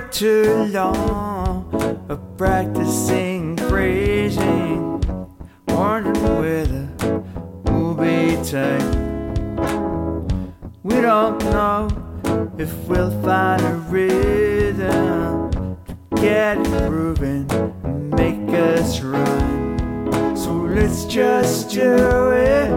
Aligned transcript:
too 0.00 0.64
long 0.70 1.68
of 2.08 2.20
practicing 2.38 3.56
phrasing, 3.56 5.00
wondering 5.68 6.22
whether 6.40 6.88
we'll 7.64 7.94
be 7.94 8.36
tight. 8.42 8.82
We 10.82 11.00
don't 11.00 11.38
know 11.44 11.88
if 12.58 12.72
we'll 12.88 13.10
find 13.22 13.62
a 13.62 13.74
rhythm 13.88 15.50
to 15.50 16.16
get 16.16 16.58
it 16.58 16.88
grooving 16.88 17.50
and 17.84 18.10
make 18.10 18.48
us 18.58 19.00
run. 19.00 20.36
So 20.36 20.52
let's 20.52 21.04
just 21.04 21.70
do 21.70 22.30
it. 22.30 22.70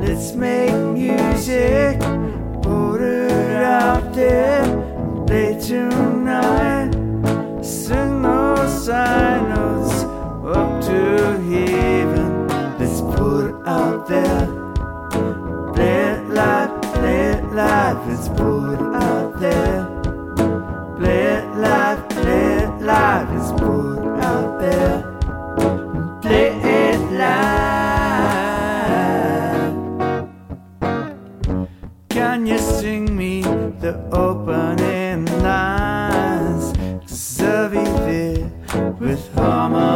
Let's 0.00 0.32
make 0.32 0.72
music, 0.72 2.00
put 2.62 3.00
it 3.00 3.62
out 3.62 4.12
there, 4.14 4.65
out 13.66 14.06
there. 14.06 14.46
Live, 16.28 16.82
play 16.94 17.30
it 17.30 17.44
live. 17.52 18.06
Let's 18.06 18.28
put 18.28 18.78
out 18.94 19.40
there. 19.40 19.88
Live, 20.98 22.08
play 22.10 22.56
it 22.58 22.80
live. 22.82 23.32
Let's 23.32 23.52
put 23.52 24.20
out 24.22 24.60
there. 24.60 25.02
Play 26.22 26.96
life. 27.12 27.56
Can 32.10 32.46
you 32.46 32.58
sing 32.58 33.16
me 33.16 33.42
the 33.80 33.98
opening 34.12 35.24
lines? 35.42 36.72
Xavier 37.08 38.50
with 39.00 39.34
harmony. 39.34 39.95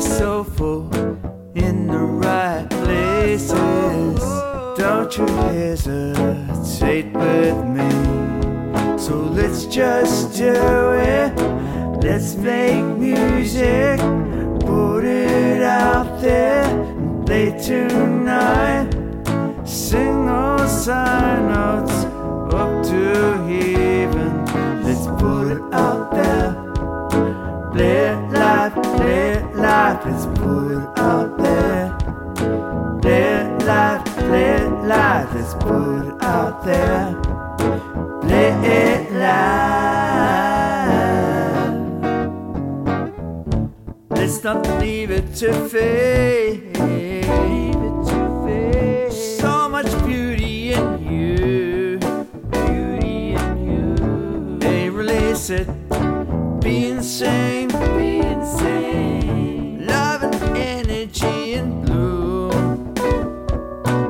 Be 0.00 0.06
soulful 0.06 0.88
in 1.54 1.86
the 1.86 1.98
right 1.98 2.66
places. 2.70 4.20
Don't 4.78 5.16
you 5.16 5.26
hesitate 5.26 7.12
with 7.12 7.64
me. 7.76 7.90
So 8.98 9.16
let's 9.16 9.66
just 9.66 10.36
do 10.36 10.52
it. 10.94 11.34
Let's 12.02 12.34
make 12.34 12.84
music. 12.96 14.00
Put 14.60 15.04
it 15.04 15.62
out 15.62 16.20
there. 16.20 16.64
Play 17.26 17.50
tonight. 17.58 18.90
Sing 19.64 20.26
those 20.26 20.86
high 20.86 21.40
notes 21.52 21.99
live. 29.90 30.06
Let's 30.06 30.26
put 30.38 30.98
out 30.98 31.38
there. 31.38 31.96
Play 33.00 33.22
it 33.22 33.62
live, 33.64 34.04
play 34.04 34.56
it 34.56 34.70
put 35.54 36.22
out 36.22 36.64
there. 36.64 37.14
Play 38.22 38.50
it. 38.64 39.12
Let's 44.10 44.44
not. 44.44 44.80
Leave 44.80 45.10
it 45.10 45.34
to 45.36 45.68
fate. 45.68 46.76
So 49.12 49.68
much 49.68 49.90
beauty 50.04 50.72
in 50.72 51.12
you. 51.12 51.98
Beauty 52.50 53.32
in 53.34 53.50
you. 53.68 54.58
They 54.58 54.88
release 54.88 55.50
it. 55.50 55.68
Be 56.60 56.86
insane. 56.86 57.68
Be 57.68 58.20
insane. 58.20 59.39
In 61.60 61.84
bloom. 61.84 62.94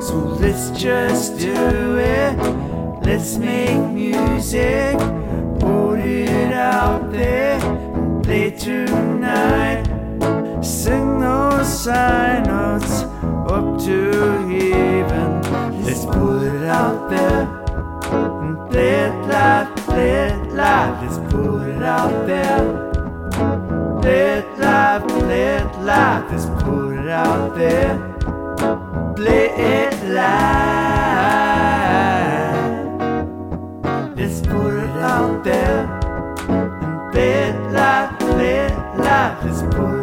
So 0.01 0.15
let's 0.39 0.71
just 0.71 1.37
do 1.37 1.97
it. 1.97 2.37
Let's 3.03 3.37
make 3.37 3.77
music. 3.91 4.97
Put 5.59 5.99
it 5.99 6.53
out 6.53 7.11
there. 7.11 7.59
Play 8.23 8.51
tonight. 8.51 9.83
Sing 10.63 11.19
those 11.19 11.85
high 11.85 12.41
notes 12.45 13.03
up 13.51 13.65
to 13.85 13.97
heaven. 14.47 15.29
Let's 15.83 16.05
put 16.05 16.43
it 16.43 16.63
out 16.63 17.09
there. 17.09 17.43
And 18.43 18.69
play 18.69 18.93
it 19.07 19.15
live, 19.27 19.75
play 19.75 20.11
it 20.27 20.53
live. 20.53 21.03
Let's 21.03 21.19
put 21.33 21.67
it 21.67 21.83
out 21.83 22.25
there. 22.27 22.91
Play 24.01 24.39
it 24.39 24.47
live, 24.57 25.07
play 25.07 25.57
it 25.57 25.79
live. 25.79 26.31
Let's 26.31 26.45
put 26.63 26.80
out 27.11 27.55
there. 27.55 27.97
Play 29.15 29.49
it 29.49 29.93
live. 30.03 30.31
Let's 34.17 34.41
put 34.41 34.73
it 34.73 34.97
out 34.97 35.43
there 35.43 35.85
and 36.49 37.11
play 37.11 37.49
it 37.49 37.55
live, 37.71 38.19
play 38.19 38.59
it 38.67 38.73
live. 38.97 39.43
Let's 39.45 39.61
put 39.75 40.00